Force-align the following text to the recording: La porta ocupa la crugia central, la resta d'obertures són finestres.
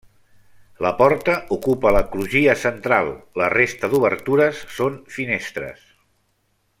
La 0.85 0.91
porta 1.01 1.35
ocupa 1.57 1.91
la 1.97 2.01
crugia 2.15 2.55
central, 2.63 3.11
la 3.43 3.51
resta 3.57 3.93
d'obertures 3.95 4.65
són 4.79 5.01
finestres. 5.19 5.89